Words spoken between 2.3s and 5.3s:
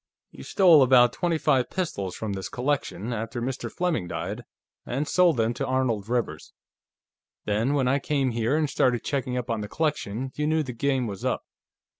this collection, after Mr. Fleming died, and